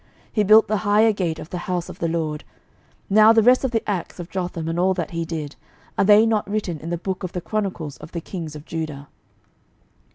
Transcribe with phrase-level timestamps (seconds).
[0.33, 2.43] He built the higher gate of the house of the LORD.
[3.11, 5.55] 12:015:036 Now the rest of the acts of Jotham, and all that he did,
[5.95, 9.09] are they not written in the book of the chronicles of the kings of Judah?